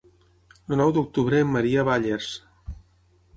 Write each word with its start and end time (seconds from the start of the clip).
El 0.71 0.79
nou 0.79 0.93
d'octubre 0.95 1.41
en 1.47 1.51
Maria 1.57 1.85
va 1.91 1.99
a 1.99 2.03
Llers. 2.07 2.31